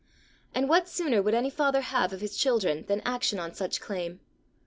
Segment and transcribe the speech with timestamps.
[0.55, 4.19] And what sooner would any father have of his children than action on such claim!